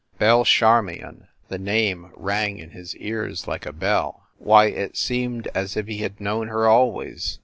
Belle 0.17 0.45
Charmion! 0.45 1.27
The 1.49 1.59
name 1.59 2.11
rang 2.15 2.57
in 2.57 2.71
his 2.71 2.95
ears 2.95 3.47
like 3.47 3.67
a 3.67 3.71
bell. 3.71 4.23
Why, 4.39 4.65
it 4.65 4.97
seemed 4.97 5.47
as 5.53 5.77
if 5.77 5.85
he 5.85 5.99
had 5.99 6.19
known 6.19 6.47
her 6.47 6.67
always! 6.67 7.37